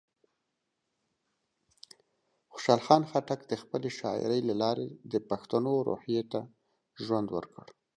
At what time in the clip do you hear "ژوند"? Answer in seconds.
7.05-7.27